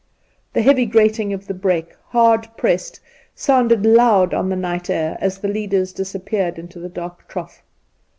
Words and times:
The 0.53 0.63
heavy 0.63 0.87
grating 0.87 1.31
of 1.31 1.45
the 1.45 1.53
brake, 1.53 1.93
hard 2.07 2.47
pressed, 2.57 2.99
sounded 3.35 3.85
loud 3.85 4.33
on 4.33 4.49
the 4.49 4.55
night 4.55 4.89
air 4.89 5.15
as 5.21 5.37
the 5.37 5.47
leaders 5.47 5.93
disappeared 5.93 6.57
into 6.57 6.79
the 6.79 6.89
dark 6.89 7.27
trough. 7.27 7.61